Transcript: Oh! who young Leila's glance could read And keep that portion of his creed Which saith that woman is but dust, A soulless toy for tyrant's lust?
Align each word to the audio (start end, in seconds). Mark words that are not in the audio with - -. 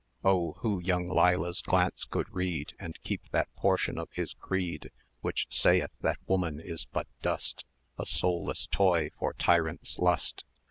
Oh! 0.23 0.53
who 0.61 0.79
young 0.79 1.07
Leila's 1.07 1.61
glance 1.61 2.05
could 2.05 2.33
read 2.33 2.73
And 2.79 2.97
keep 3.03 3.29
that 3.29 3.55
portion 3.55 3.99
of 3.99 4.09
his 4.13 4.33
creed 4.33 4.89
Which 5.19 5.45
saith 5.51 5.91
that 6.01 6.17
woman 6.25 6.59
is 6.59 6.85
but 6.91 7.05
dust, 7.21 7.65
A 7.99 8.05
soulless 8.07 8.65
toy 8.71 9.11
for 9.19 9.33
tyrant's 9.33 9.99
lust? 9.99 10.43